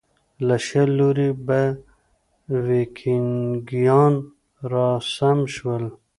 [0.47, 1.61] له شل لوري به
[2.65, 4.13] ویکینګیان
[4.71, 5.83] راسم شول.